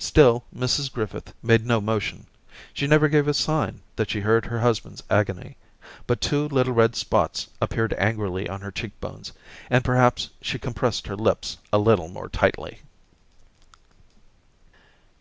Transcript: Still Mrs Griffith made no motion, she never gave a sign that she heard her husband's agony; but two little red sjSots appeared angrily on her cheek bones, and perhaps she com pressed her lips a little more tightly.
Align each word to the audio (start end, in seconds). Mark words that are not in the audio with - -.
Still 0.00 0.42
Mrs 0.52 0.92
Griffith 0.92 1.32
made 1.40 1.64
no 1.64 1.80
motion, 1.80 2.26
she 2.74 2.88
never 2.88 3.06
gave 3.06 3.28
a 3.28 3.32
sign 3.32 3.80
that 3.94 4.10
she 4.10 4.18
heard 4.18 4.44
her 4.44 4.58
husband's 4.58 5.04
agony; 5.08 5.56
but 6.08 6.20
two 6.20 6.48
little 6.48 6.72
red 6.72 6.94
sjSots 6.94 7.46
appeared 7.62 7.92
angrily 7.96 8.48
on 8.48 8.60
her 8.60 8.72
cheek 8.72 8.98
bones, 8.98 9.30
and 9.70 9.84
perhaps 9.84 10.30
she 10.42 10.58
com 10.58 10.74
pressed 10.74 11.06
her 11.06 11.14
lips 11.14 11.58
a 11.72 11.78
little 11.78 12.08
more 12.08 12.28
tightly. 12.28 12.80